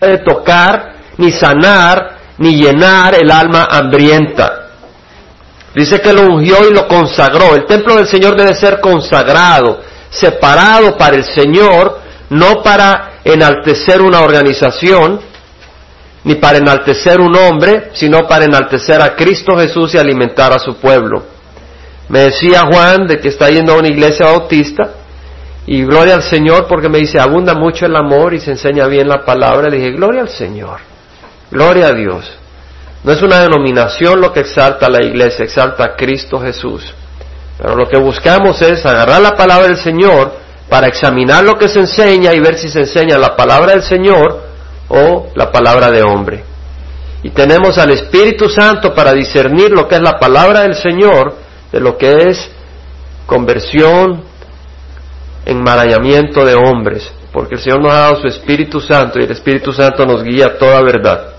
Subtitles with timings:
[0.00, 4.68] puede tocar, ni sanar, ni llenar el alma hambrienta.
[5.74, 7.54] Dice que lo ungió y lo consagró.
[7.54, 12.00] El templo del Señor debe ser consagrado, separado para el Señor,
[12.30, 15.20] no para enaltecer una organización,
[16.24, 20.76] ni para enaltecer un hombre, sino para enaltecer a Cristo Jesús y alimentar a su
[20.76, 21.24] pueblo.
[22.08, 24.99] Me decía Juan de que está yendo a una iglesia bautista
[25.72, 29.06] y gloria al Señor porque me dice, abunda mucho el amor y se enseña bien
[29.06, 29.68] la palabra.
[29.68, 30.80] Le dije, gloria al Señor,
[31.48, 32.28] gloria a Dios.
[33.04, 36.92] No es una denominación lo que exalta la iglesia, exalta a Cristo Jesús.
[37.56, 40.32] Pero lo que buscamos es agarrar la palabra del Señor
[40.68, 44.42] para examinar lo que se enseña y ver si se enseña la palabra del Señor
[44.88, 46.42] o la palabra de hombre.
[47.22, 51.36] Y tenemos al Espíritu Santo para discernir lo que es la palabra del Señor
[51.70, 52.50] de lo que es
[53.24, 54.29] conversión,
[55.46, 59.72] enmarañamiento de hombres, porque el Señor nos ha dado su Espíritu Santo y el Espíritu
[59.72, 61.30] Santo nos guía a toda verdad.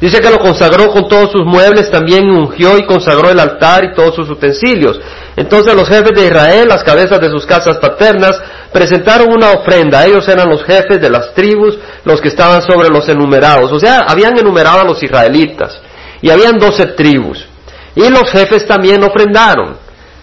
[0.00, 3.94] Dice que lo consagró con todos sus muebles, también ungió y consagró el altar y
[3.94, 5.00] todos sus utensilios.
[5.36, 8.38] Entonces los jefes de Israel, las cabezas de sus casas paternas,
[8.72, 10.04] presentaron una ofrenda.
[10.04, 13.72] Ellos eran los jefes de las tribus, los que estaban sobre los enumerados.
[13.72, 15.80] O sea, habían enumerado a los israelitas.
[16.20, 17.46] Y habían doce tribus.
[17.94, 19.76] Y los jefes también ofrendaron.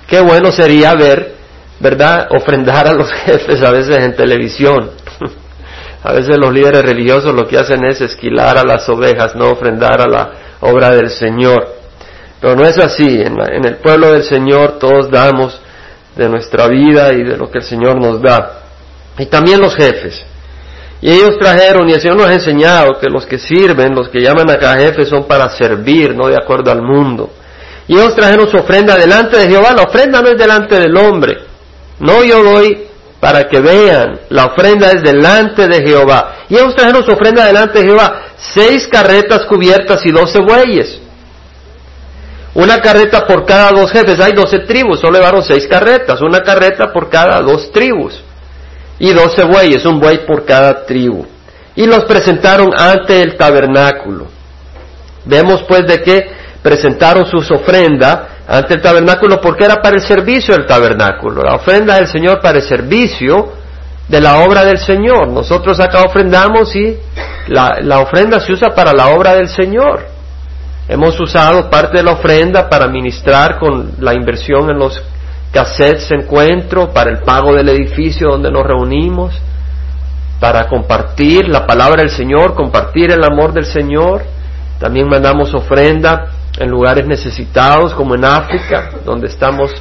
[0.08, 1.36] Qué bueno sería ver,
[1.82, 2.28] ¿verdad?
[2.30, 4.92] Ofrendar a los jefes a veces en televisión.
[6.04, 10.02] A veces los líderes religiosos lo que hacen es esquilar a las ovejas, no ofrendar
[10.02, 11.76] a la obra del Señor.
[12.40, 13.22] Pero no es así.
[13.22, 15.62] En, el pueblo del Señor todos damos
[16.16, 18.64] de nuestra vida y de lo que el Señor nos da.
[19.20, 20.26] Y también los jefes.
[21.02, 24.22] Y ellos trajeron, y el Señor nos ha enseñado que los que sirven, los que
[24.22, 27.30] llaman acá jefes, son para servir, no de acuerdo al mundo.
[27.88, 29.72] Y ellos trajeron su ofrenda delante de Jehová.
[29.76, 31.51] La ofrenda no es delante del hombre.
[32.02, 32.88] No yo doy
[33.20, 36.46] para que vean, la ofrenda es delante de Jehová.
[36.50, 38.24] Y ellos trajeron su ofrenda delante de Jehová,
[38.56, 41.00] seis carretas cubiertas y doce bueyes.
[42.56, 46.92] Una carreta por cada dos jefes, hay doce tribus, solo llevaron seis carretas, una carreta
[46.92, 48.20] por cada dos tribus.
[48.98, 51.26] Y doce bueyes, un buey por cada tribu.
[51.76, 54.28] Y los presentaron ante el tabernáculo.
[55.26, 56.32] Vemos pues de que
[56.64, 61.44] presentaron sus ofrendas ante el tabernáculo porque era para el servicio del tabernáculo.
[61.44, 63.54] La ofrenda del Señor para el servicio
[64.08, 65.30] de la obra del Señor.
[65.30, 66.98] Nosotros acá ofrendamos y
[67.48, 70.06] la, la ofrenda se usa para la obra del Señor.
[70.88, 75.02] Hemos usado parte de la ofrenda para ministrar con la inversión en los
[75.52, 79.40] cassettes encuentro, para el pago del edificio donde nos reunimos,
[80.40, 84.24] para compartir la palabra del Señor, compartir el amor del Señor.
[84.80, 89.72] También mandamos ofrenda en lugares necesitados como en África, donde estamos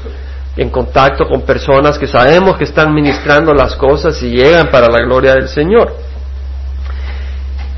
[0.57, 5.01] en contacto con personas que sabemos que están ministrando las cosas y llegan para la
[5.01, 5.95] gloria del Señor.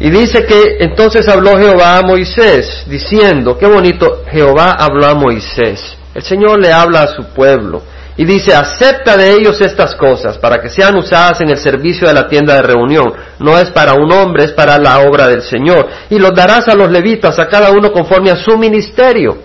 [0.00, 5.96] Y dice que entonces habló Jehová a Moisés, diciendo, qué bonito, Jehová habló a Moisés.
[6.14, 7.82] El Señor le habla a su pueblo
[8.16, 12.12] y dice, acepta de ellos estas cosas para que sean usadas en el servicio de
[12.12, 13.12] la tienda de reunión.
[13.38, 15.88] No es para un hombre, es para la obra del Señor.
[16.10, 19.38] Y los darás a los levitas, a cada uno conforme a su ministerio.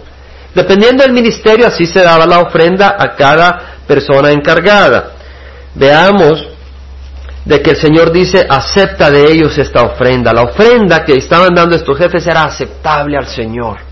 [0.53, 5.11] Dependiendo del ministerio, así se daba la ofrenda a cada persona encargada.
[5.73, 6.45] Veamos
[7.45, 10.33] de que el Señor dice, acepta de ellos esta ofrenda.
[10.33, 13.86] La ofrenda que estaban dando estos jefes era aceptable al Señor.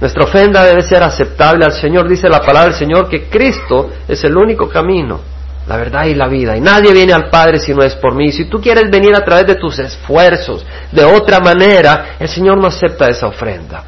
[0.00, 2.08] Nuestra ofrenda debe ser aceptable al Señor.
[2.08, 5.20] Dice la palabra del Señor que Cristo es el único camino,
[5.66, 6.56] la verdad y la vida.
[6.56, 8.30] Y nadie viene al Padre si no es por mí.
[8.30, 12.66] Si tú quieres venir a través de tus esfuerzos, de otra manera, el Señor no
[12.66, 13.84] acepta esa ofrenda.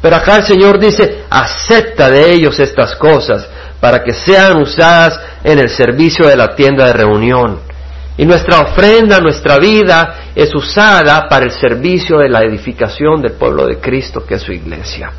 [0.00, 3.46] Pero acá el Señor dice, acepta de ellos estas cosas
[3.78, 7.60] para que sean usadas en el servicio de la tienda de reunión.
[8.16, 13.66] Y nuestra ofrenda, nuestra vida es usada para el servicio de la edificación del pueblo
[13.66, 15.12] de Cristo, que es su iglesia.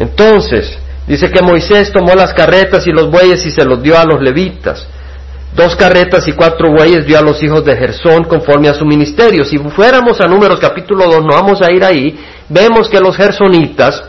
[0.00, 4.04] Entonces, dice que Moisés tomó las carretas y los bueyes y se los dio a
[4.04, 4.86] los levitas.
[5.54, 9.44] Dos carretas y cuatro bueyes dio a los hijos de Gersón conforme a su ministerio.
[9.44, 12.18] Si fuéramos a números capítulo 2, no vamos a ir ahí,
[12.48, 14.02] vemos que los gersonitas,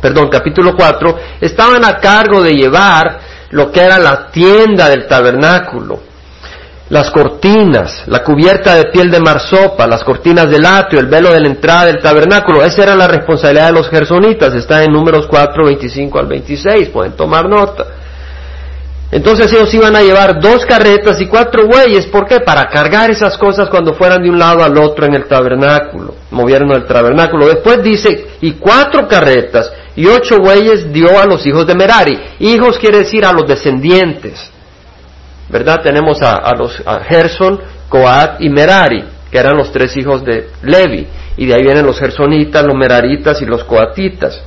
[0.00, 6.09] perdón, capítulo 4, estaban a cargo de llevar lo que era la tienda del tabernáculo
[6.90, 11.40] las cortinas, la cubierta de piel de marsopa, las cortinas del atrio, el velo de
[11.40, 12.64] la entrada del tabernáculo.
[12.64, 14.52] Esa era la responsabilidad de los gersonitas.
[14.54, 16.88] Está en números 4, 25 al 26.
[16.88, 17.86] Pueden tomar nota.
[19.12, 22.06] Entonces ellos iban a llevar dos carretas y cuatro bueyes.
[22.06, 22.40] ¿Por qué?
[22.40, 26.16] Para cargar esas cosas cuando fueran de un lado al otro en el tabernáculo.
[26.32, 27.46] Movieron el tabernáculo.
[27.46, 32.18] Después dice, y cuatro carretas y ocho bueyes dio a los hijos de Merari.
[32.40, 34.50] Hijos quiere decir a los descendientes.
[35.50, 35.80] ¿Verdad?
[35.82, 39.04] Tenemos a, los a Gerson, Coat y Merari.
[39.30, 41.06] que eran los tres hijos de Levi,
[41.36, 44.42] y de ahí vienen los gersonitas, los meraritas y los coatitas,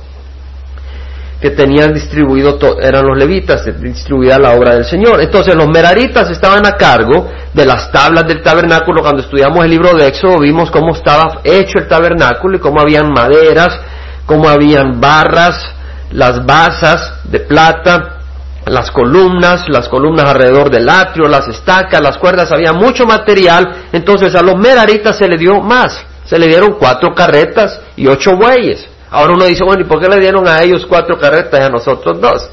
[1.40, 5.20] que tenían distribuido, eran los levitas, distribuida la obra del Señor.
[5.20, 9.02] Entonces los meraritas estaban a cargo de las tablas del tabernáculo.
[9.02, 13.10] Cuando estudiamos el libro de Éxodo vimos cómo estaba hecho el tabernáculo y cómo habían
[13.10, 13.78] maderas,
[14.24, 15.66] cómo habían barras,
[16.12, 18.20] las basas de plata,
[18.66, 24.34] las columnas, las columnas alrededor del atrio, las estacas, las cuerdas, había mucho material, entonces
[24.34, 28.88] a los meraritas se le dio más, se le dieron cuatro carretas y ocho bueyes.
[29.10, 31.68] Ahora uno dice, bueno, ¿y por qué le dieron a ellos cuatro carretas y a
[31.68, 32.50] nosotros dos?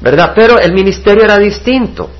[0.00, 0.32] ¿Verdad?
[0.34, 2.10] Pero el ministerio era distinto.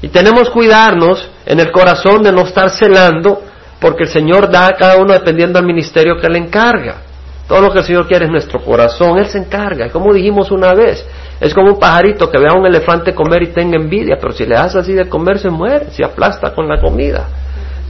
[0.00, 3.42] Y tenemos que cuidarnos en el corazón de no estar celando,
[3.80, 7.02] porque el Señor da a cada uno dependiendo del ministerio que le encarga.
[7.46, 9.90] Todo lo que el Señor quiere es nuestro corazón, Él se encarga.
[9.90, 11.04] Como dijimos una vez,
[11.40, 14.46] es como un pajarito que ve a un elefante comer y tenga envidia, pero si
[14.46, 17.26] le das así de comer se muere, se aplasta con la comida.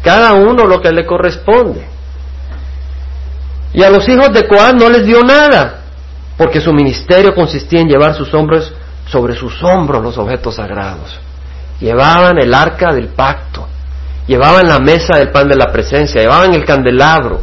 [0.03, 1.87] Cada uno lo que le corresponde.
[3.75, 5.83] Y a los hijos de Coán no les dio nada,
[6.37, 8.73] porque su ministerio consistía en llevar sus hombros
[9.07, 11.19] sobre sus hombros los objetos sagrados.
[11.81, 13.67] Llevaban el arca del pacto,
[14.27, 17.43] llevaban la mesa del pan de la presencia, llevaban el candelabro,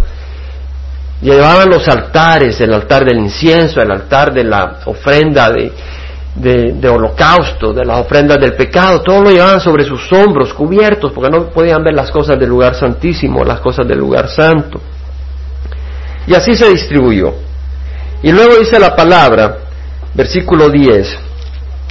[1.22, 7.86] llevaban los altares, el altar del incienso, el altar de la ofrenda de, holocausto, de
[7.86, 11.94] las ofrendas del pecado, todo lo llevaban sobre sus hombros, cubiertos, porque no podían ver
[11.94, 14.80] las cosas del lugar santísimo, las cosas del lugar santo.
[16.28, 17.34] Y así se distribuyó.
[18.22, 19.58] Y luego dice la palabra,
[20.14, 21.18] versículo 10,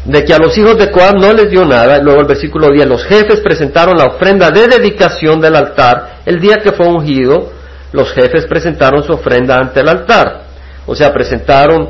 [0.05, 1.99] de que a los hijos de Coab no les dio nada.
[1.99, 6.57] Luego el versículo 10, los jefes presentaron la ofrenda de dedicación del altar el día
[6.63, 7.58] que fue ungido.
[7.93, 10.43] Los jefes presentaron su ofrenda ante el altar.
[10.87, 11.89] O sea, presentaron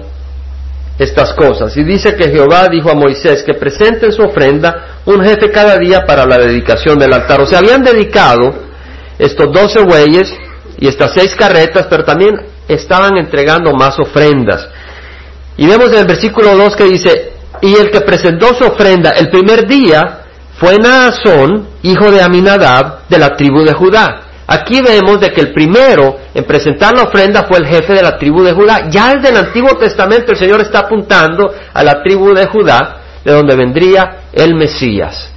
[0.99, 1.77] estas cosas.
[1.77, 6.05] Y dice que Jehová dijo a Moisés que presenten su ofrenda un jefe cada día
[6.05, 7.41] para la dedicación del altar.
[7.41, 8.53] O sea, habían dedicado
[9.19, 10.35] estos doce bueyes
[10.79, 12.35] y estas seis carretas, pero también
[12.67, 14.69] estaban entregando más ofrendas.
[15.57, 19.31] Y vemos en el versículo 2 que dice, y el que presentó su ofrenda el
[19.31, 20.21] primer día
[20.59, 24.23] fue Naasón, hijo de Aminadab, de la tribu de Judá.
[24.51, 28.17] Aquí vemos de que el primero en presentar la ofrenda fue el jefe de la
[28.17, 28.89] tribu de Judá.
[28.89, 33.31] Ya desde el Antiguo Testamento el Señor está apuntando a la tribu de Judá, de
[33.31, 35.31] donde vendría el Mesías,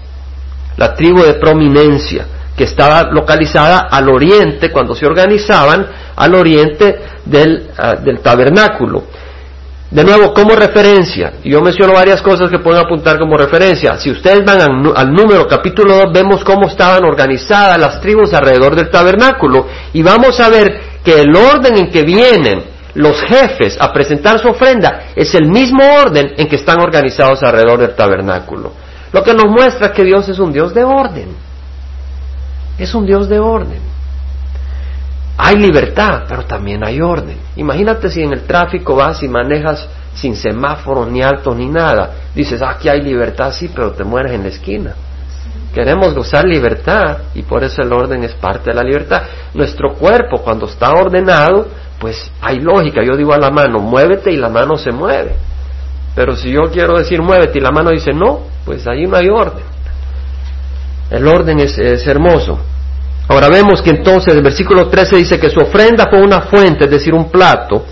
[0.77, 2.25] la tribu de prominencia
[2.55, 9.03] que estaba localizada al oriente, cuando se organizaban, al oriente del, ah, del tabernáculo.
[9.91, 13.97] De nuevo, como referencia, yo menciono varias cosas que pueden apuntar como referencia.
[13.97, 14.61] Si ustedes van
[14.95, 20.39] al, número capítulo 2, vemos cómo estaban organizadas las tribus alrededor del tabernáculo, y vamos
[20.39, 25.35] a ver que el orden en que vienen los jefes a presentar su ofrenda es
[25.35, 28.71] el mismo orden en que están organizados alrededor del tabernáculo.
[29.11, 31.51] Lo que nos muestra que Dios es un Dios de orden
[32.81, 33.79] es un Dios de orden.
[35.43, 37.35] Hay libertad, pero también hay orden.
[37.55, 42.11] Imagínate si en el tráfico vas y manejas sin semáforo, ni alto, ni nada.
[42.35, 44.93] Dices, aquí hay libertad, sí, pero te mueres en la esquina.
[45.73, 49.23] Queremos gozar libertad y por eso el orden es parte de la libertad.
[49.55, 51.67] Nuestro cuerpo, cuando está ordenado,
[51.99, 53.01] pues hay lógica.
[53.03, 55.35] Yo digo a la mano, muévete y la mano se mueve.
[56.13, 59.29] Pero si yo quiero decir muévete y la mano dice no, pues ahí no hay
[59.29, 59.63] orden.
[61.09, 62.59] El orden es, hermoso.
[63.31, 66.91] Ahora vemos que entonces el versículo 13 dice que su ofrenda fue una fuente, es
[66.91, 67.85] decir, un plato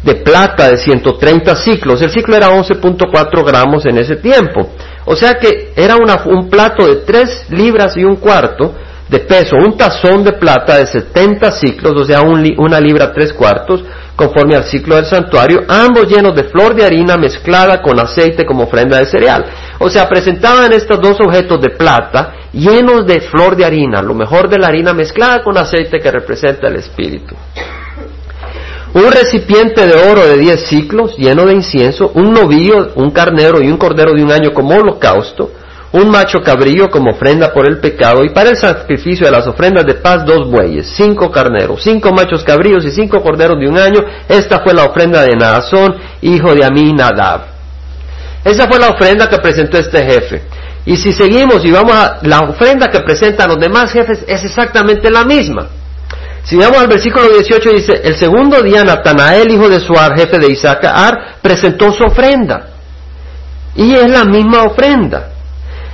[0.00, 2.00] de plata de 130 ciclos.
[2.00, 4.68] El ciclo era 11.4 gramos en ese tiempo.
[5.06, 8.72] O sea que era un plato de 3 libras y un cuarto
[9.08, 13.82] de peso, un tazón de plata de 70 ciclos, o sea, una libra tres cuartos,
[14.16, 18.64] conforme al ciclo del santuario, ambos llenos de flor de harina mezclada con aceite como
[18.64, 19.44] ofrenda de cereal.
[19.78, 24.48] O sea, presentaban estos dos objetos de plata llenos de flor de harina, lo mejor
[24.48, 27.34] de la harina mezclada con aceite que representa el espíritu.
[28.94, 33.68] Un recipiente de oro de diez ciclos lleno de incienso, un novillo, un carnero y
[33.68, 35.50] un cordero de un año como holocausto,
[35.94, 39.86] un macho cabrillo como ofrenda por el pecado, y para el sacrificio de las ofrendas
[39.86, 44.00] de paz dos bueyes, cinco carneros, cinco machos cabrillos y cinco corderos de un año.
[44.28, 47.42] Esta fue la ofrenda de Naasón, hijo de Aminadab.
[48.44, 50.42] Esa fue la ofrenda que presentó este jefe.
[50.84, 55.08] Y si seguimos y vamos a la ofrenda que presentan los demás jefes, es exactamente
[55.12, 55.68] la misma.
[56.42, 60.50] Si vamos al versículo 18 dice, el segundo día Natanael, hijo de Suar, jefe de
[60.50, 62.70] Isaacar, presentó su ofrenda.
[63.76, 65.33] Y es la misma ofrenda.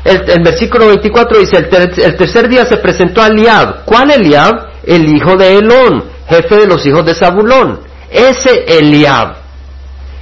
[0.04, 3.84] El, versículo 24 dice, el, tercer día se presentó a Eliab.
[3.84, 4.70] ¿Cuál Eliab?
[4.84, 7.80] El hijo de Elón, jefe de los hijos de Zabulón.
[8.10, 9.36] Ese Eliab.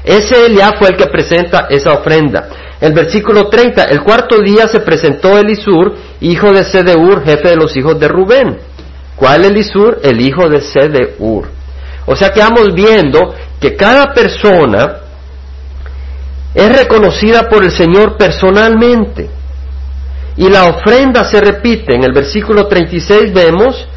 [0.04, 2.48] Ese Eliab fue el que presenta esa ofrenda.
[2.80, 7.76] El versículo 30, el cuarto día se presentó Elisur, hijo de Sedeur, jefe de los
[7.76, 8.58] hijos de Rubén.
[9.16, 10.00] ¿Cuál Elisur?
[10.02, 11.48] El hijo de Sedeur.
[12.06, 14.98] O sea que vamos viendo que cada persona
[16.54, 19.37] es reconocida por el Señor personalmente.
[20.38, 21.96] Y la ofrenda se repite.
[21.96, 23.88] En el versículo 36 vemos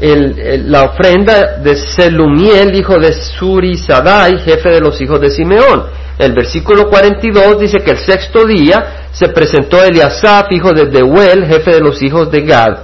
[0.00, 5.84] la ofrenda de Selumiel, hijo de Surisadai, jefe de los hijos de Simeón.
[6.18, 11.74] El versículo 42 dice que el sexto día se presentó Eliasaf, hijo de Deuel, jefe
[11.74, 12.78] de los hijos de Gad.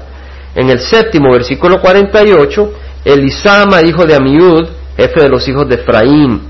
[0.55, 2.73] En el séptimo, versículo 48,
[3.05, 6.43] Elisama, hijo de Amiud, jefe de los hijos de Efraín.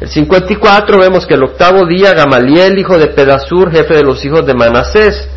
[0.00, 4.46] El 54 vemos que el octavo día Gamaliel, hijo de Pedasur, jefe de los hijos
[4.46, 5.28] de Manasés.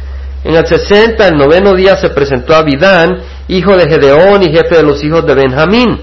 [0.44, 4.84] En el 60, el noveno día se presentó Abidán, hijo de Gedeón y jefe de
[4.84, 6.02] los hijos de Benjamín.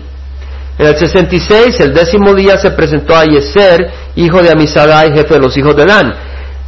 [0.78, 5.40] En el 66, el décimo día se presentó a Yeser, hijo de Amisadai, jefe de
[5.40, 6.14] los hijos de Dan.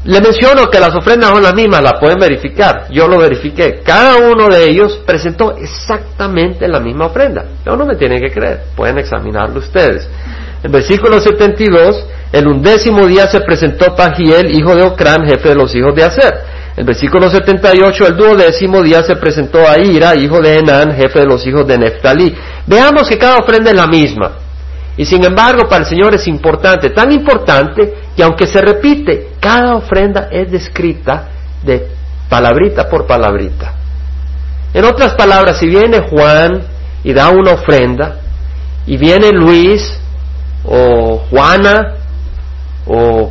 [0.05, 2.89] Le menciono que las ofrendas son las mismas, la pueden verificar.
[2.91, 3.81] Yo lo verifiqué.
[3.85, 7.45] Cada uno de ellos presentó exactamente la misma ofrenda.
[7.65, 8.65] No, no me tienen que creer.
[8.75, 10.09] Pueden examinarlo ustedes.
[10.63, 15.75] En versículo 72, el undécimo día se presentó Pagiel, hijo de Ocrán, jefe de los
[15.75, 16.35] hijos de Aser.
[16.77, 21.27] En versículo 78, el duodécimo día se presentó a Ira, hijo de Enán, jefe de
[21.27, 22.35] los hijos de Neftalí.
[22.67, 24.33] Veamos que cada ofrenda es la misma.
[24.97, 29.77] Y sin embargo, para el Señor es importante, tan importante que aunque se repite, cada
[29.77, 31.29] ofrenda es descrita
[31.63, 31.89] de
[32.29, 33.75] palabrita por palabrita.
[34.73, 36.63] En otras palabras, si viene Juan
[37.05, 38.17] y da una ofrenda,
[38.87, 39.99] y viene Luis
[40.65, 41.95] o Juana
[42.87, 43.31] o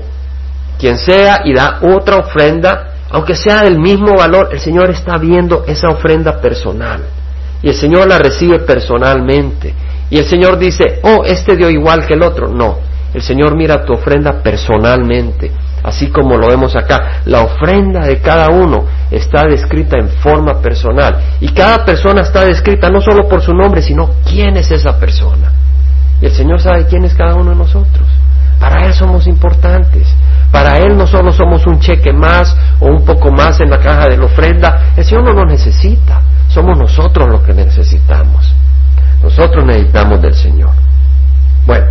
[0.79, 5.65] quien sea y da otra ofrenda, aunque sea del mismo valor, el Señor está viendo
[5.67, 7.01] esa ofrenda personal
[7.61, 9.73] y el Señor la recibe personalmente.
[10.09, 12.47] Y el Señor dice, oh, este dio igual que el otro.
[12.47, 12.77] No,
[13.13, 15.51] el Señor mira tu ofrenda personalmente,
[15.83, 17.21] así como lo vemos acá.
[17.25, 21.19] La ofrenda de cada uno está descrita en forma personal.
[21.39, 25.51] Y cada persona está descrita no solo por su nombre, sino quién es esa persona.
[26.19, 28.07] Y el Señor sabe quién es cada uno de nosotros.
[28.59, 30.13] Para Él somos importantes.
[30.51, 34.07] Para Él no solo somos un cheque más o un poco más en la caja
[34.07, 34.93] de la ofrenda.
[34.97, 36.21] El Señor no nos necesita.
[36.49, 38.53] Somos nosotros los que necesitamos.
[39.23, 40.71] Nosotros necesitamos del Señor.
[41.65, 41.85] Bueno,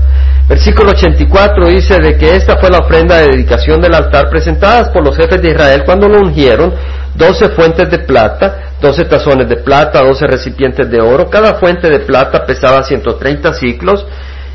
[0.49, 5.05] versículo 84 dice de que esta fue la ofrenda de dedicación del altar presentadas por
[5.05, 6.75] los jefes de Israel cuando lo ungieron,
[7.15, 12.01] doce fuentes de plata, doce tazones de plata, doce recipientes de oro, cada fuente de
[12.01, 14.05] plata pesaba 130 ciclos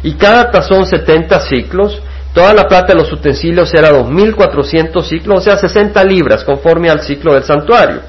[0.04, 2.02] y cada tazón 70 ciclos,
[2.36, 7.02] toda la plata de los utensilios era 2.400 ciclos, o sea, 60 libras conforme al
[7.02, 8.02] ciclo del santuario.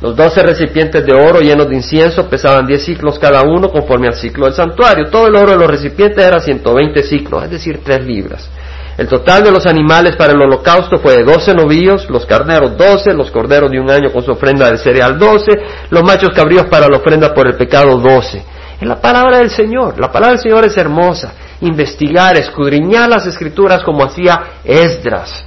[0.00, 4.14] Los doce recipientes de oro llenos de incienso pesaban diez ciclos cada uno conforme al
[4.14, 5.08] ciclo del santuario.
[5.10, 8.48] Todo el oro de los recipientes era 120 ciclos, es decir, tres libras.
[8.96, 13.12] El total de los animales para el holocausto fue de doce novillos, los carneros doce,
[13.12, 15.52] los corderos de un año con su ofrenda de cereal doce,
[15.90, 18.42] los machos cabríos para la ofrenda por el pecado doce.
[18.80, 19.98] Es la palabra del Señor.
[19.98, 21.32] La palabra del Señor es hermosa.
[21.60, 25.44] Investigar, escudriñar las escrituras como hacía Esdras,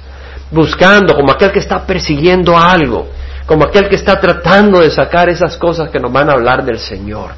[0.50, 3.08] buscando como aquel que está persiguiendo algo
[3.48, 6.78] como aquel que está tratando de sacar esas cosas que nos van a hablar del
[6.78, 7.30] Señor.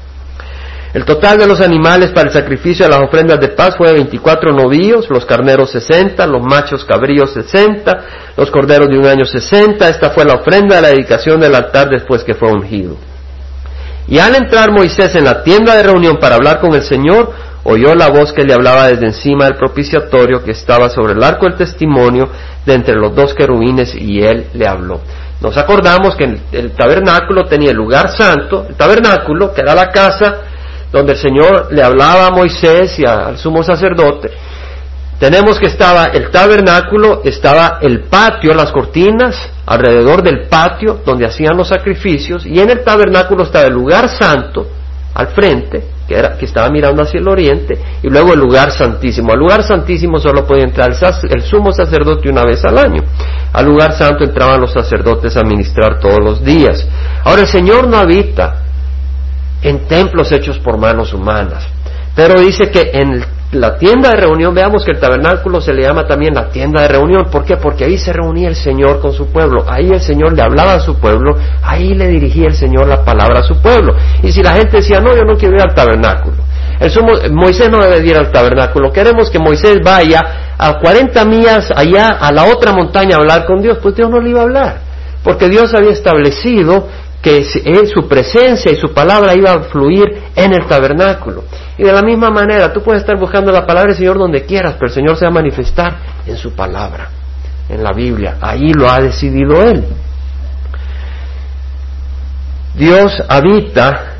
[0.93, 4.51] El total de los animales para el sacrificio de las ofrendas de paz fue 24
[4.51, 8.01] novillos, los carneros 60, los machos cabríos 60,
[8.35, 9.87] los corderos de un año 60.
[9.87, 12.97] Esta fue la ofrenda de la dedicación del altar después que fue ungido.
[14.09, 17.31] Y al entrar Moisés en la tienda de reunión para hablar con el Señor,
[17.63, 21.45] oyó la voz que le hablaba desde encima del propiciatorio que estaba sobre el arco
[21.45, 22.29] del testimonio
[22.65, 25.01] de entre los dos querubines y él le habló.
[25.41, 30.41] Nos acordamos que el, tabernáculo tenía el lugar santo, el tabernáculo, que era la casa
[30.91, 34.29] donde el Señor le hablaba a Moisés y al sumo sacerdote.
[35.19, 41.55] Tenemos que estaba el tabernáculo, estaba el patio, las cortinas, alrededor del patio donde hacían
[41.55, 44.67] los sacrificios, y en el tabernáculo estaba el lugar santo,
[45.13, 45.83] al frente,
[46.37, 49.31] que, estaba mirando hacia el oriente, y luego el lugar santísimo.
[49.31, 53.03] Al lugar santísimo solo podía entrar el, sumo sacerdote una vez al año.
[53.53, 56.87] Al lugar santo entraban los sacerdotes a ministrar todos los días.
[57.23, 58.63] Ahora el Señor no habita
[59.61, 61.67] en templos hechos por manos humanas,
[62.15, 65.81] pero dice que en el la tienda de reunión, veamos que el tabernáculo se le
[65.81, 67.25] llama también la tienda de reunión.
[67.29, 67.57] ¿Por qué?
[67.57, 69.65] Porque ahí se reunía el Señor con su pueblo.
[69.67, 71.35] Ahí el Señor le hablaba a su pueblo.
[71.61, 73.93] Ahí le dirigía el Señor la palabra a su pueblo.
[74.23, 76.37] Y si la gente decía, no, yo no quiero ir al tabernáculo.
[76.79, 78.89] El Moisés no debe ir al tabernáculo.
[78.91, 83.61] Queremos que Moisés vaya a 40 millas allá a la otra montaña a hablar con
[83.61, 83.79] Dios.
[83.81, 84.79] Pues Dios no le iba a hablar.
[85.25, 86.87] Porque Dios había establecido
[87.21, 90.05] que su presencia y su palabra iba a fluir
[90.35, 91.43] en el tabernáculo.
[91.81, 94.75] Y de la misma manera, tú puedes estar buscando la palabra del Señor donde quieras,
[94.75, 95.97] pero el Señor se va a manifestar
[96.27, 97.09] en su palabra,
[97.67, 98.35] en la Biblia.
[98.39, 99.83] Ahí lo ha decidido Él.
[102.75, 104.11] Dios habita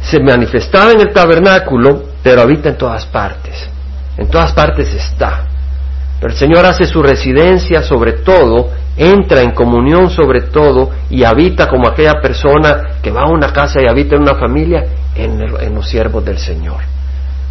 [0.00, 3.70] se manifestaba en el tabernáculo, pero habita en todas partes.
[4.16, 5.46] En todas partes está.
[6.18, 11.68] Pero el Señor hace su residencia sobre todo, entra en comunión sobre todo y habita
[11.68, 14.84] como aquella persona que va a una casa y habita en una familia
[15.18, 16.80] en, en los siervos del Señor.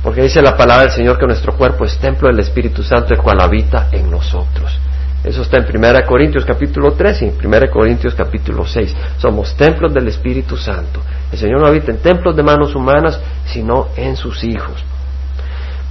[0.04, 3.20] Porque dice la palabra del Señor que nuestro cuerpo es templo del Espíritu Santo, el
[3.20, 4.80] cual habita en nosotros.
[5.24, 8.96] Eso está en 1 Corintios capítulo 3 y en 1 Corintios capítulo 6.
[9.18, 11.02] Somos templos del Espíritu Santo.
[11.32, 14.84] El Señor no habita en templos de manos humanas, sino en sus hijos.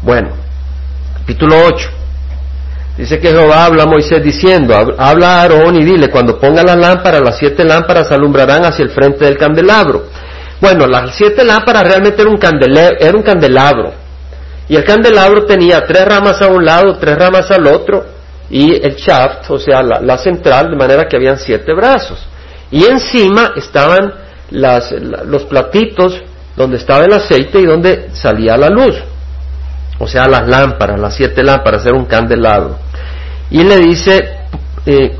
[0.03, 0.31] Bueno,
[1.19, 1.89] capítulo 8.
[2.97, 6.75] Dice que Jehová habla a Moisés diciendo, habla a Aarón y dile, cuando ponga la
[6.75, 10.05] lámpara, las siete lámparas alumbrarán hacia el frente del candelabro.
[10.61, 12.39] Bueno, las siete lámparas realmente era un,
[13.01, 13.93] era un candelabro.
[14.69, 18.05] Y el candelabro tenía tres ramas a un lado, tres ramas al otro,
[18.51, 22.19] y el shaft, o sea, la, central, de manera que habían siete brazos.
[22.71, 24.13] Y encima estaban
[24.51, 26.23] los platitos
[26.57, 28.97] donde estaba el aceite y donde salía la luz.
[29.99, 32.79] O sea, las lámparas, las siete lámparas, era un candelabro.
[33.51, 34.39] Y le dice,
[34.85, 35.17] eh,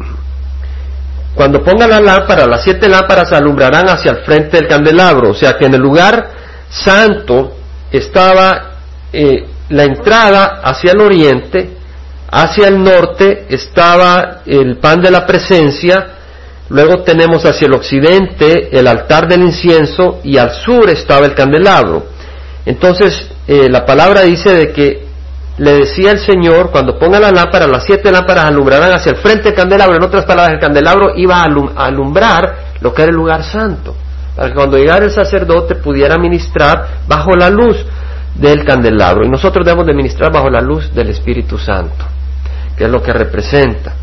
[1.37, 5.31] cuando ponga la lámpara, las siete lámparas alumbrarán hacia el frente del candelabro.
[5.31, 6.31] O sea, que en el lugar
[6.69, 7.55] santo
[7.93, 8.79] estaba
[9.13, 11.77] eh, la entrada hacia el oriente
[12.31, 16.07] Hacia el norte estaba el pan de la presencia,
[16.69, 22.07] luego tenemos hacia el occidente el altar del incienso y al sur estaba el candelabro.
[22.65, 25.06] Entonces eh, la palabra dice de que
[25.59, 29.45] le decía el Señor, cuando ponga la lámpara, las siete lámparas alumbrarán hacia el frente
[29.45, 29.97] del candelabro.
[29.97, 33.95] En otras palabras, el candelabro iba a alumbrar lo que era el lugar santo,
[34.35, 37.77] para que cuando llegara el sacerdote pudiera ministrar bajo la luz
[38.35, 39.25] del candelabro.
[39.25, 42.05] Y nosotros debemos de ministrar bajo la luz del Espíritu Santo
[42.77, 43.95] que es lo que representa.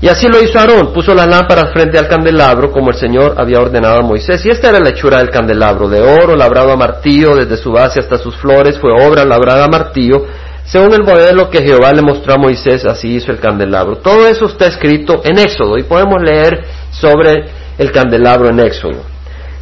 [0.00, 3.60] Y así lo hizo Aarón, puso las lámparas frente al candelabro como el Señor había
[3.60, 4.44] ordenado a Moisés.
[4.44, 8.00] Y esta era la hechura del candelabro, de oro labrado a martillo, desde su base
[8.00, 10.26] hasta sus flores, fue obra labrada a martillo,
[10.64, 13.96] según el modelo que Jehová le mostró a Moisés, así hizo el candelabro.
[13.96, 17.46] Todo eso está escrito en Éxodo y podemos leer sobre
[17.78, 19.02] el candelabro en Éxodo.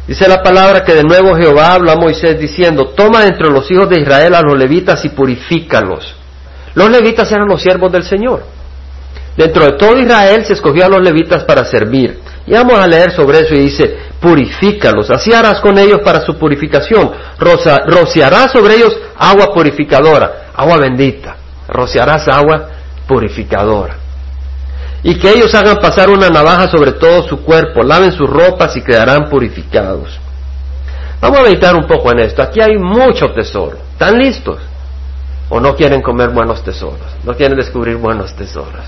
[0.05, 3.89] Dice la palabra que de nuevo Jehová habla a Moisés diciendo, toma entre los hijos
[3.89, 6.15] de Israel a los levitas y purifícalos
[6.75, 8.43] los levitas eran los siervos del Señor.
[9.35, 12.19] Dentro de todo Israel se escogió a los levitas para servir.
[12.47, 16.37] Y vamos a leer sobre eso y dice, purifícalos, así harás con ellos para su
[16.37, 21.35] purificación, rociarás sobre ellos agua purificadora, agua bendita,
[21.67, 22.69] rociarás agua
[23.07, 23.97] purificadora.
[25.03, 28.81] Y que ellos hagan pasar una navaja sobre todo su cuerpo, laven sus ropas y
[28.81, 30.19] quedarán purificados.
[31.19, 32.41] Vamos a meditar un poco en esto.
[32.41, 33.77] Aquí hay mucho tesoro.
[33.93, 34.59] ¿Están listos?
[35.49, 38.85] o no quieren comer buenos tesoros, no quieren descubrir buenos tesoros.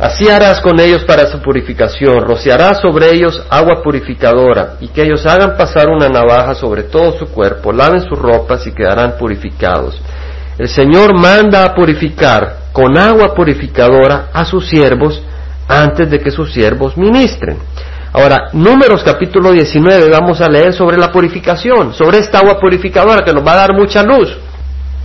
[0.00, 5.26] Así harás con ellos para su purificación, rociarás sobre ellos agua purificadora, y que ellos
[5.26, 10.00] hagan pasar una navaja sobre todo su cuerpo, laven sus ropas y quedarán purificados.
[10.56, 15.22] El Señor manda a purificar con agua purificadora a sus siervos
[15.68, 17.58] antes de que sus siervos ministren.
[18.14, 23.34] Ahora, Números capítulo 19, vamos a leer sobre la purificación, sobre esta agua purificadora que
[23.34, 24.34] nos va a dar mucha luz.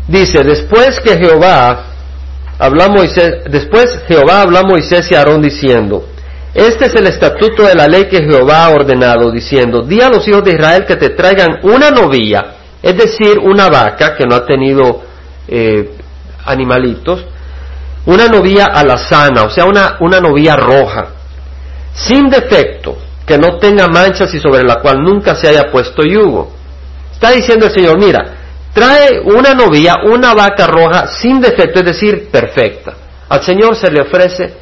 [0.07, 1.94] Dice, después que Jehová
[2.59, 6.07] habla Moisés, después Jehová habló a Moisés y a Aarón diciendo,
[6.53, 10.25] este es el estatuto de la ley que Jehová ha ordenado, diciendo, di a los
[10.27, 14.45] hijos de Israel que te traigan una novilla, es decir, una vaca que no ha
[14.45, 15.01] tenido
[15.47, 15.91] eh,
[16.45, 17.25] animalitos,
[18.05, 21.07] una novilla alazana, o sea, una, una roja,
[21.93, 26.53] sin defecto, que no tenga manchas y sobre la cual nunca se haya puesto yugo.
[27.11, 28.34] Está diciendo el Señor, mira,
[28.75, 32.93] trae una novia, una vaca roja sin defecto, es decir, perfecta.
[33.29, 34.53] Al Señor se le ofrece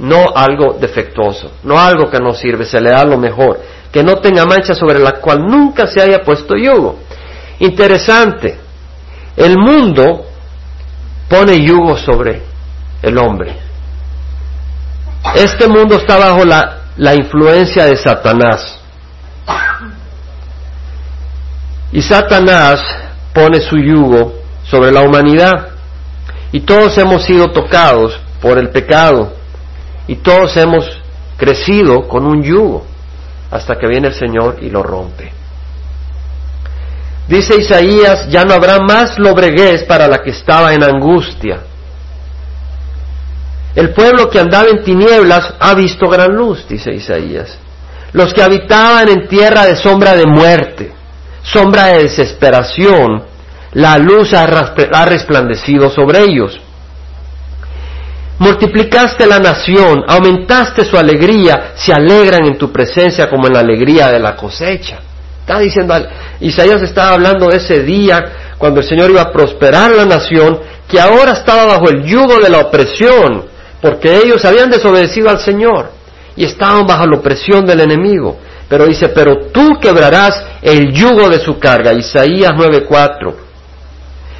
[0.00, 4.16] no algo defectuoso, no algo que no sirve, se le da lo mejor, que no
[4.16, 6.98] tenga mancha sobre la cual nunca se haya puesto yugo.
[7.60, 8.58] Interesante,
[9.36, 10.26] el mundo
[11.28, 12.42] pone yugo sobre
[13.00, 13.56] el hombre.
[15.34, 18.78] Este mundo está bajo la la influencia de Satanás.
[21.92, 22.80] Y Satanás
[23.32, 25.68] pone su yugo sobre la humanidad.
[26.52, 29.32] Y todos hemos sido tocados por el pecado.
[30.06, 30.84] Y todos hemos
[31.36, 32.84] crecido con un yugo
[33.50, 35.32] hasta que viene el Señor y lo rompe.
[37.28, 41.60] Dice Isaías, ya no habrá más lobreguez para la que estaba en angustia.
[43.74, 47.56] El pueblo que andaba en tinieblas ha visto gran luz, dice Isaías.
[48.12, 50.92] Los que habitaban en tierra de sombra de muerte,
[51.42, 53.24] sombra de desesperación,
[53.72, 56.60] la luz ha resplandecido sobre ellos.
[58.38, 64.10] multiplicaste la nación, aumentaste su alegría, se alegran en tu presencia como en la alegría
[64.10, 65.00] de la cosecha.
[65.40, 65.94] Está diciendo,
[66.40, 70.98] Isaías estaba hablando de ese día cuando el Señor iba a prosperar la nación, que
[70.98, 73.44] ahora estaba bajo el yugo de la opresión,
[73.80, 75.90] porque ellos habían desobedecido al Señor
[76.36, 78.38] y estaban bajo la opresión del enemigo.
[78.70, 81.92] Pero dice, pero tú quebrarás el yugo de su carga.
[81.92, 83.34] Isaías 9:4.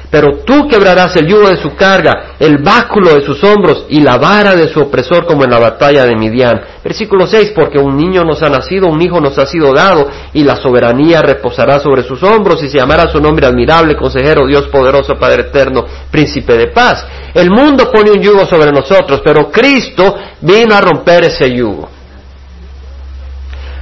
[0.09, 4.17] Pero tú quebrarás el yugo de su carga, el báculo de sus hombros y la
[4.17, 6.61] vara de su opresor como en la batalla de Midian.
[6.81, 10.43] Versículo 6, porque un niño nos ha nacido, un hijo nos ha sido dado, y
[10.45, 15.15] la soberanía reposará sobre sus hombros, y se llamará su nombre admirable, consejero, Dios poderoso,
[15.15, 17.05] Padre eterno, príncipe de paz.
[17.33, 22.00] El mundo pone un yugo sobre nosotros, pero Cristo vino a romper ese yugo.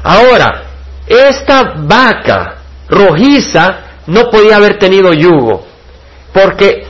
[0.03, 0.63] Ahora,
[1.07, 2.57] esta vaca
[2.88, 5.69] rojiza no podía haber tenido yugo
[6.33, 6.88] porque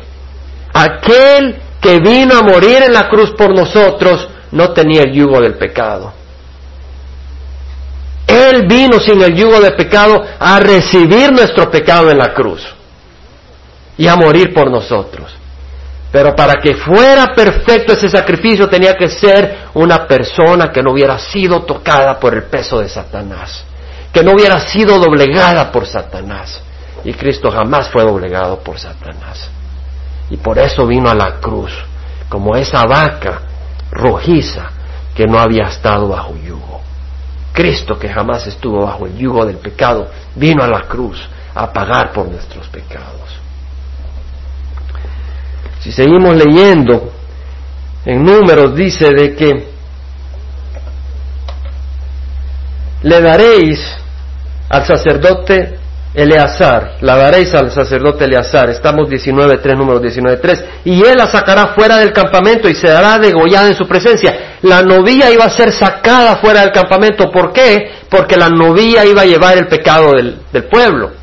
[0.73, 5.55] aquel que vino a morir en la cruz por nosotros no tenía el yugo del
[5.55, 6.13] pecado.
[8.27, 12.61] Él vino sin el yugo del pecado a recibir nuestro pecado en la cruz
[13.97, 15.38] y a morir por nosotros.
[16.11, 21.19] Pero para que fuera perfecto ese sacrificio tenía que ser una persona que no hubiera
[21.19, 23.63] sido tocada por el peso de Satanás,
[24.11, 26.61] que no hubiera sido doblegada por Satanás.
[27.03, 29.49] Y Cristo jamás fue doblegado por Satanás.
[30.31, 31.71] Y por eso vino a la cruz,
[32.27, 33.41] como esa vaca
[33.91, 34.69] rojiza
[35.15, 36.81] que no había estado bajo yugo.
[37.53, 41.19] Cristo, que jamás estuvo bajo el yugo del pecado, vino a la cruz
[41.53, 43.28] a pagar por nuestros pecados.
[45.79, 47.13] Si seguimos leyendo,
[48.05, 49.69] en números dice de que
[53.03, 53.79] le daréis
[54.69, 55.77] al sacerdote
[56.13, 61.97] Eleazar, la daréis al sacerdote Eleazar, estamos 19.3, número 19.3, y él la sacará fuera
[61.97, 64.57] del campamento y se dará degollada en su presencia.
[64.63, 67.91] La novia iba a ser sacada fuera del campamento, ¿por qué?
[68.09, 71.18] Porque la novia iba a llevar el pecado del pueblo.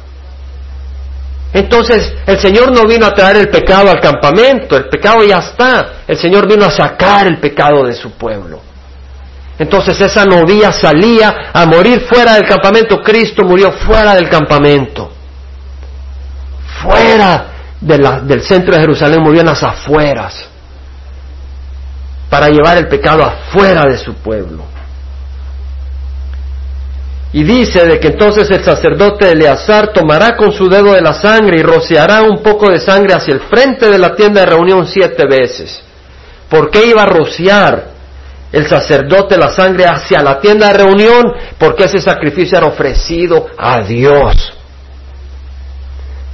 [1.52, 6.02] Entonces el Señor no vino a traer el pecado al campamento, el pecado ya está,
[6.06, 8.60] el Señor vino a sacar el pecado de su pueblo.
[9.58, 13.00] Entonces esa novia salía a morir fuera del campamento.
[13.02, 15.10] Cristo murió fuera del campamento.
[16.82, 17.46] Fuera
[17.80, 20.44] del centro de Jerusalén, murió en las afueras.
[22.28, 24.64] Para llevar el pecado afuera de su pueblo.
[27.36, 31.58] Y dice de que entonces el sacerdote Eleazar tomará con su dedo de la sangre
[31.58, 35.26] y rociará un poco de sangre hacia el frente de la tienda de reunión siete
[35.28, 35.82] veces.
[36.48, 37.88] ¿Por qué iba a rociar?
[38.52, 41.24] el sacerdote la sangre hacia la tienda de reunión
[41.58, 44.54] porque ese sacrificio era ofrecido a Dios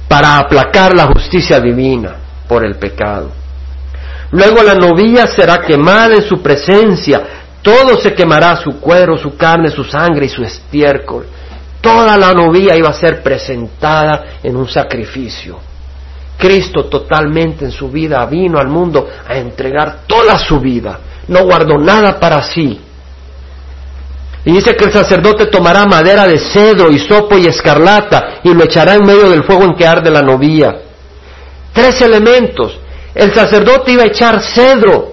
[0.07, 2.15] para aplacar la justicia divina
[2.47, 3.29] por el pecado.
[4.31, 9.69] Luego la novia será quemada en su presencia, todo se quemará, su cuero, su carne,
[9.71, 11.25] su sangre y su estiércol.
[11.81, 15.59] Toda la novia iba a ser presentada en un sacrificio.
[16.37, 21.77] Cristo totalmente en su vida vino al mundo a entregar toda su vida no guardó
[21.77, 22.79] nada para sí.
[24.45, 28.95] Y dice que el sacerdote tomará madera de cedro, sopo y escarlata y lo echará
[28.95, 30.81] en medio del fuego en que arde la novía.
[31.71, 32.77] Tres elementos.
[33.15, 35.12] El sacerdote iba a echar cedro,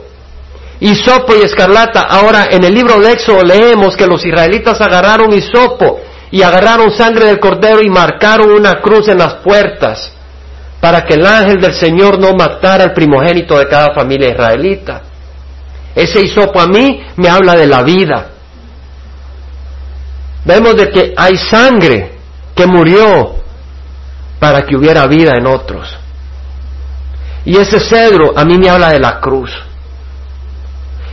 [0.88, 2.02] sopo y escarlata.
[2.02, 7.26] Ahora, en el libro de Éxodo leemos que los israelitas agarraron hisopo y agarraron sangre
[7.26, 10.12] del cordero y marcaron una cruz en las puertas
[10.80, 15.02] para que el ángel del Señor no matara al primogénito de cada familia israelita.
[15.94, 18.28] Ese hisopo a mí me habla de la vida.
[20.44, 22.12] Vemos de que hay sangre
[22.54, 23.34] que murió
[24.38, 25.94] para que hubiera vida en otros.
[27.44, 29.50] Y ese cedro a mí me habla de la cruz.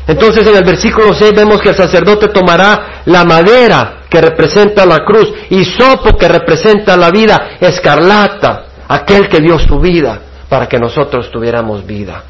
[0.08, 5.04] Entonces en el versículo 6 vemos que el sacerdote tomará la madera que representa la
[5.04, 10.80] cruz, y sopo que representa la vida, escarlata, aquel que dio su vida para que
[10.80, 12.24] nosotros tuviéramos vida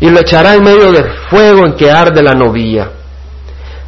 [0.00, 2.90] y lo echará en medio del fuego en que arde la novilla.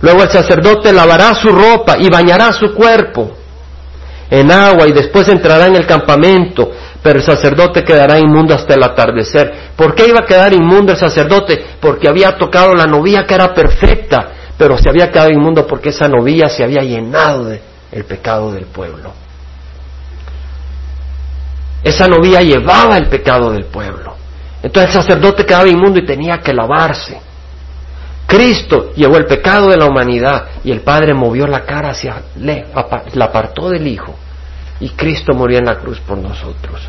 [0.00, 3.37] Luego el sacerdote lavará su ropa y bañará su cuerpo
[4.30, 6.70] en agua y después entrará en el campamento,
[7.02, 9.72] pero el sacerdote quedará inmundo hasta el atardecer.
[9.74, 11.64] ¿Por qué iba a quedar inmundo el sacerdote?
[11.80, 16.08] Porque había tocado la novilla que era perfecta, pero se había quedado inmundo porque esa
[16.08, 19.12] novilla se había llenado del pecado del pueblo.
[21.82, 24.14] Esa novilla llevaba el pecado del pueblo.
[24.62, 27.29] Entonces el sacerdote quedaba inmundo y tenía que lavarse.
[28.30, 32.66] Cristo llevó el pecado de la humanidad y el Padre movió la cara hacia, le,
[33.14, 34.14] la apartó del Hijo
[34.78, 36.80] y Cristo murió en la cruz por nosotros.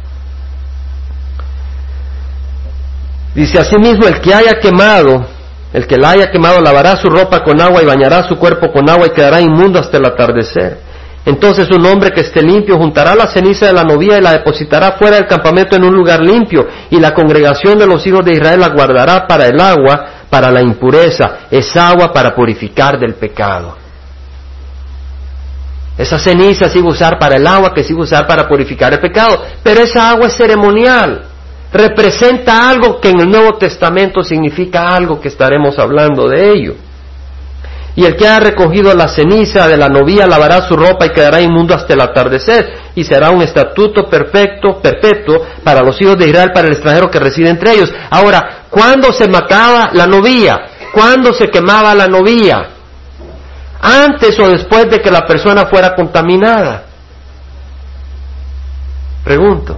[3.33, 5.25] Dice asimismo, el que haya quemado,
[5.73, 8.87] el que la haya quemado lavará su ropa con agua y bañará su cuerpo con
[8.87, 10.77] agua y quedará inmundo hasta el atardecer.
[11.25, 14.91] Entonces un hombre que esté limpio juntará la ceniza de la novia y la depositará
[14.91, 18.59] fuera del campamento en un lugar limpio, y la congregación de los hijos de Israel
[18.59, 23.75] la guardará para el agua, para la impureza, es agua para purificar del pecado.
[25.97, 28.47] Esa ceniza se iba a usar para el agua que se iba a usar para
[28.47, 31.25] purificar el pecado, pero esa agua es ceremonial,
[31.73, 36.75] representa algo que en el Nuevo Testamento significa algo que estaremos hablando de ello.
[37.95, 41.41] Y el que ha recogido la ceniza de la novia lavará su ropa y quedará
[41.41, 46.51] inmundo hasta el atardecer, y será un estatuto perfecto, perpetuo para los hijos de Israel,
[46.53, 47.91] para el extranjero que reside entre ellos.
[48.09, 50.57] Ahora, ¿cuándo se mataba la novia?
[50.93, 52.69] ¿Cuándo se quemaba la novia?
[53.81, 56.83] ¿Antes o después de que la persona fuera contaminada?
[59.23, 59.77] Pregunto.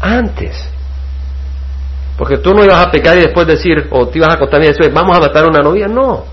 [0.00, 0.77] Antes.
[2.18, 4.76] Porque tú no ibas a pecar y después decir, o te ibas a contaminar y
[4.76, 5.86] decir, vamos a matar a una novia.
[5.86, 6.24] No.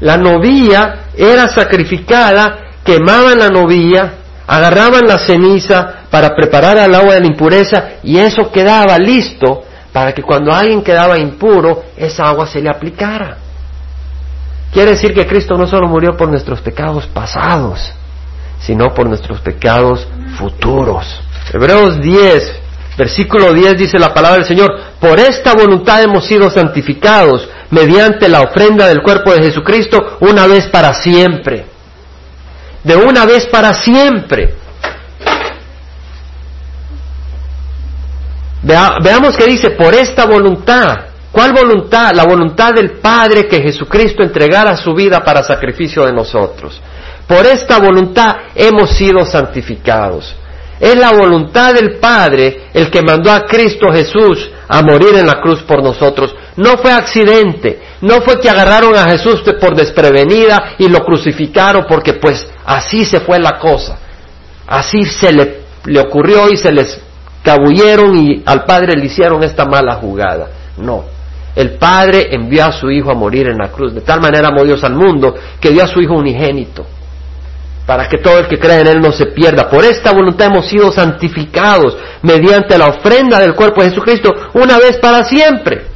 [0.00, 4.14] La novia era sacrificada, quemaban la novia,
[4.46, 10.12] agarraban la ceniza para preparar el agua de la impureza y eso quedaba listo para
[10.12, 13.38] que cuando alguien quedaba impuro, esa agua se le aplicara.
[14.72, 17.92] Quiere decir que Cristo no solo murió por nuestros pecados pasados,
[18.60, 21.22] sino por nuestros pecados futuros.
[21.52, 22.60] Hebreos 10,
[22.96, 28.40] Versículo 10 dice la palabra del Señor, por esta voluntad hemos sido santificados mediante la
[28.40, 31.66] ofrenda del cuerpo de Jesucristo una vez para siempre.
[32.82, 34.54] De una vez para siempre.
[39.02, 41.06] veamos que dice, por esta voluntad.
[41.30, 42.12] ¿Cuál voluntad?
[42.14, 46.80] La voluntad del Padre que Jesucristo entregara su vida para sacrificio de nosotros.
[47.26, 50.34] Por esta voluntad hemos sido santificados.
[50.78, 55.40] Es la voluntad del Padre el que mandó a Cristo Jesús a morir en la
[55.40, 56.34] cruz por nosotros.
[56.56, 62.14] No fue accidente, no fue que agarraron a Jesús por desprevenida y lo crucificaron porque
[62.14, 63.98] pues así se fue la cosa.
[64.66, 67.00] Así se le, le ocurrió y se les
[67.42, 70.48] cabulleron y al Padre le hicieron esta mala jugada.
[70.76, 71.04] No.
[71.54, 73.94] El Padre envió a su Hijo a morir en la cruz.
[73.94, 76.84] De tal manera amó Dios al mundo que dio a su Hijo unigénito
[77.86, 79.70] para que todo el que cree en Él no se pierda.
[79.70, 84.98] Por esta voluntad hemos sido santificados mediante la ofrenda del cuerpo de Jesucristo una vez
[84.98, 85.86] para siempre.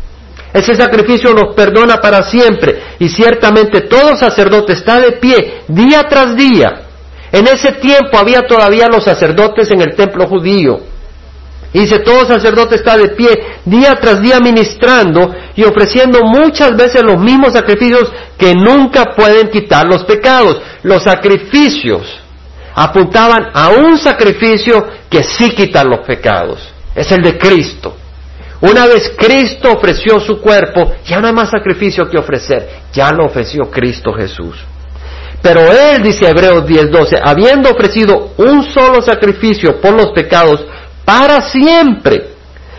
[0.52, 6.36] Ese sacrificio nos perdona para siempre y ciertamente todo sacerdote está de pie día tras
[6.36, 6.82] día.
[7.32, 10.89] En ese tiempo había todavía los sacerdotes en el templo judío
[11.78, 13.28] dice, todo sacerdote está de pie
[13.64, 19.86] día tras día ministrando y ofreciendo muchas veces los mismos sacrificios que nunca pueden quitar
[19.86, 20.58] los pecados.
[20.82, 22.20] Los sacrificios
[22.74, 26.60] apuntaban a un sacrificio que sí quita los pecados.
[26.94, 27.96] Es el de Cristo.
[28.62, 33.26] Una vez Cristo ofreció su cuerpo, ya no hay más sacrificio que ofrecer, ya lo
[33.26, 34.56] ofreció Cristo Jesús.
[35.42, 40.64] Pero Él, dice Hebreos 10:12, habiendo ofrecido un solo sacrificio por los pecados,
[41.10, 42.28] para siempre,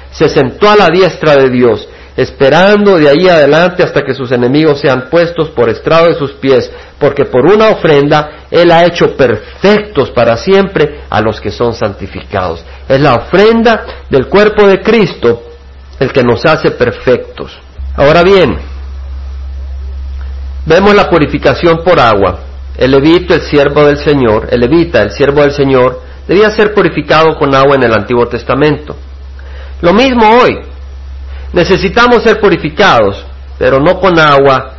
[0.10, 4.80] se sentó a la diestra de Dios, esperando de ahí adelante hasta que sus enemigos
[4.80, 10.12] sean puestos por estrado de sus pies, porque por una ofrenda Él ha hecho perfectos
[10.12, 12.64] para siempre a los que son santificados.
[12.88, 15.44] Es la ofrenda del cuerpo de Cristo
[16.00, 17.52] el que nos hace perfectos.
[17.98, 18.58] Ahora bien,
[20.66, 22.40] vemos la purificación por agua.
[22.78, 27.38] El levito, el siervo del Señor, el levita, el siervo del Señor, debía ser purificado
[27.38, 28.96] con agua en el Antiguo Testamento.
[29.82, 30.60] Lo mismo hoy.
[31.54, 33.26] Necesitamos ser purificados,
[33.58, 34.74] pero no con agua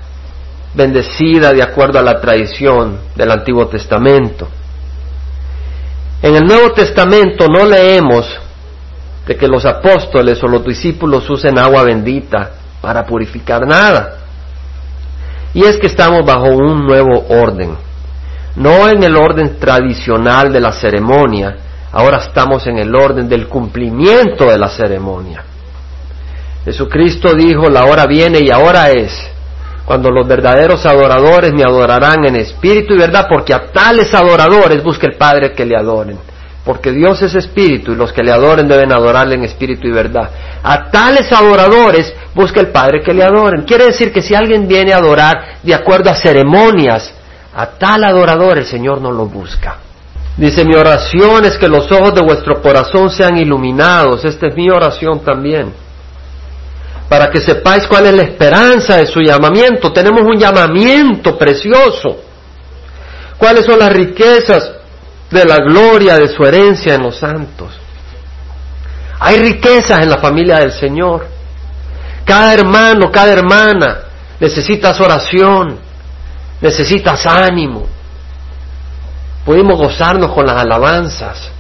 [0.74, 4.48] bendecida de acuerdo a la tradición del Antiguo Testamento.
[6.22, 8.26] En el Nuevo Testamento no leemos
[9.26, 14.18] de que los apóstoles o los discípulos usen agua bendita para purificar nada.
[15.52, 17.76] Y es que estamos bajo un nuevo orden
[18.56, 21.56] no en el orden tradicional de la ceremonia,
[21.92, 25.44] ahora estamos en el orden del cumplimiento de la ceremonia.
[26.64, 29.12] Jesucristo dijo, la hora viene y ahora es,
[29.84, 35.06] cuando los verdaderos adoradores me adorarán en espíritu y verdad, porque a tales adoradores busca
[35.06, 36.18] el Padre que le adoren.
[36.64, 40.30] Porque Dios es espíritu y los que le adoren deben adorarle en espíritu y verdad.
[40.62, 43.62] A tales adoradores busca el Padre que le adoren.
[43.62, 47.12] Quiere decir que si alguien viene a adorar de acuerdo a ceremonias,
[47.54, 49.78] a tal adorador el Señor no lo busca.
[50.36, 54.24] Dice, mi oración es que los ojos de vuestro corazón sean iluminados.
[54.24, 55.72] Esta es mi oración también.
[57.08, 59.92] Para que sepáis cuál es la esperanza de su llamamiento.
[59.92, 62.16] Tenemos un llamamiento precioso.
[63.36, 64.72] ¿Cuáles son las riquezas
[65.30, 67.70] de la gloria de su herencia en los santos?
[69.20, 71.26] Hay riquezas en la familia del Señor.
[72.24, 73.98] Cada hermano, cada hermana
[74.40, 75.78] necesitas oración,
[76.62, 77.82] necesitas ánimo.
[79.44, 81.50] Pudimos gozarnos con las alabanzas.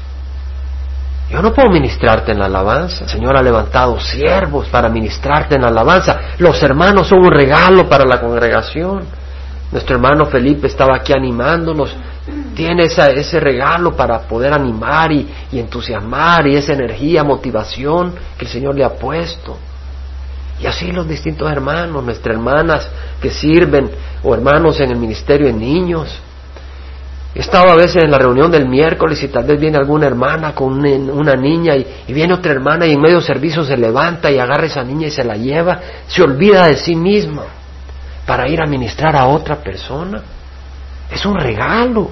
[1.28, 3.04] Yo no puedo ministrarte en la alabanza.
[3.04, 6.18] El Señor ha levantado siervos para ministrarte en la alabanza.
[6.38, 9.04] Los hermanos son un regalo para la congregación.
[9.72, 11.94] Nuestro hermano Felipe estaba aquí animándonos.
[12.54, 18.50] Tiene ese regalo para poder animar y, y entusiasmar y esa energía, motivación que el
[18.50, 19.56] Señor le ha puesto.
[20.62, 22.88] Y así los distintos hermanos, nuestras hermanas
[23.20, 23.90] que sirven
[24.22, 26.08] o hermanos en el ministerio de niños.
[27.34, 30.54] He estado a veces en la reunión del miércoles y tal vez viene alguna hermana
[30.54, 34.64] con una niña y, viene otra hermana y en medio servicio se levanta y agarra
[34.64, 37.44] a esa niña y se la lleva, se olvida de sí misma
[38.26, 40.22] para ir a ministrar a otra persona.
[41.10, 42.10] Es un regalo.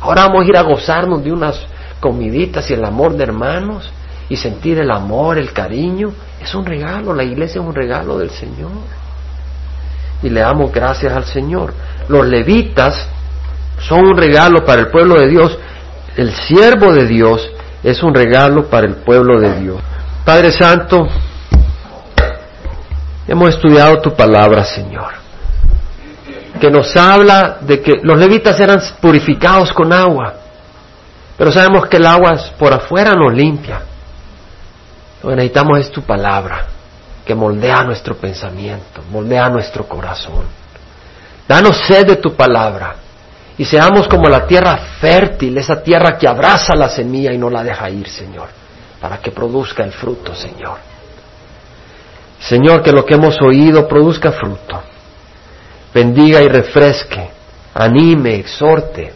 [0.00, 1.60] Ahora vamos a ir a gozarnos de unas
[2.00, 3.90] comiditas y el amor de hermanos
[4.28, 6.12] y sentir el amor, el cariño.
[6.42, 8.72] Es un regalo, la iglesia es un regalo del Señor.
[10.22, 11.72] Y le damos gracias al Señor.
[12.08, 13.06] Los levitas
[13.78, 15.56] son un regalo para el pueblo de Dios.
[16.16, 17.48] El siervo de Dios
[17.82, 19.80] es un regalo para el pueblo de Dios.
[20.24, 21.08] Padre Santo,
[23.26, 25.12] hemos estudiado tu palabra, Señor,
[26.60, 30.34] que nos habla de que los levitas eran purificados con agua,
[31.36, 33.82] pero sabemos que el agua por afuera no limpia.
[35.22, 36.66] Lo que necesitamos es tu palabra,
[37.24, 40.44] que moldea nuestro pensamiento, moldea nuestro corazón.
[41.46, 42.96] Danos sed de tu palabra
[43.56, 47.62] y seamos como la tierra fértil, esa tierra que abraza la semilla y no la
[47.62, 48.48] deja ir, Señor,
[49.00, 50.78] para que produzca el fruto, Señor.
[52.40, 54.82] Señor, que lo que hemos oído produzca fruto.
[55.94, 57.30] Bendiga y refresque,
[57.74, 59.12] anime, exhorte,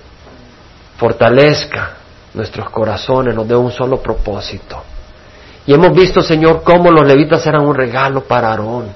[0.97, 1.97] fortalezca
[2.35, 4.83] nuestros corazones, nos dé un solo propósito.
[5.67, 8.87] Y hemos visto, Señor, cómo los levitas eran un regalo para Aarón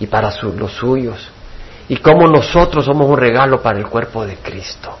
[0.00, 1.30] y para los suyos
[1.88, 4.96] y cómo nosotros somos un regalo para el cuerpo de Cristo.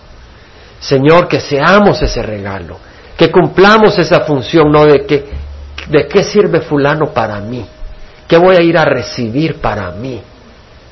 [0.78, 2.78] Señor, que seamos ese regalo,
[3.16, 5.24] que cumplamos esa función, no de que,
[5.88, 7.64] de qué sirve fulano para mí,
[8.28, 10.20] qué voy a ir a recibir para mí.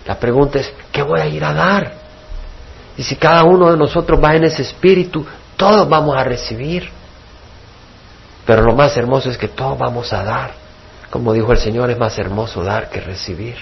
[0.07, 1.93] La pregunta es, ¿qué voy a ir a dar?
[2.97, 5.25] Y si cada uno de nosotros va en ese espíritu,
[5.57, 6.89] todos vamos a recibir.
[8.47, 10.51] Pero lo más hermoso es que todos vamos a dar.
[11.11, 13.57] Como dijo el Señor, es más hermoso dar que recibir.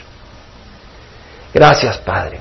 [1.52, 2.40] Gracias, Padre.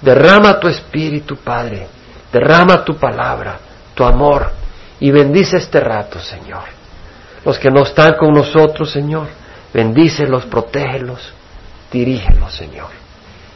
[0.00, 1.86] Derrama tu espíritu, Padre.
[2.32, 3.58] Derrama tu palabra,
[3.94, 4.50] tu amor.
[5.00, 6.64] Y bendice este rato, Señor.
[7.44, 9.28] Los que no están con nosotros, Señor,
[9.72, 11.32] bendícelos, protégelos,
[11.90, 12.88] dirígelos, Señor.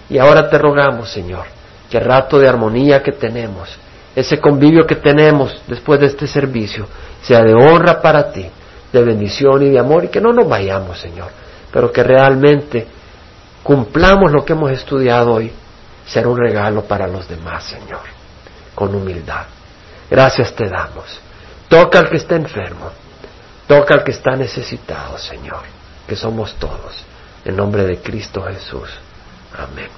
[0.08, 1.44] Y ahora te rogamos, Señor,
[1.90, 3.68] que el rato de armonía que tenemos,
[4.16, 6.86] ese convivio que tenemos después de este servicio,
[7.24, 8.46] sea de honra para ti,
[8.92, 11.28] de bendición y de amor, y que no nos vayamos, Señor,
[11.72, 12.86] pero que realmente
[13.62, 15.50] cumplamos lo que hemos estudiado hoy,
[16.06, 18.02] ser un regalo para los demás, Señor,
[18.74, 19.46] con humildad.
[20.10, 21.20] Gracias te damos.
[21.68, 22.90] Toca al que está enfermo,
[23.66, 25.62] toca al que está necesitado, Señor,
[26.06, 27.04] que somos todos.
[27.44, 28.88] En nombre de Cristo Jesús.
[29.56, 29.88] Amén.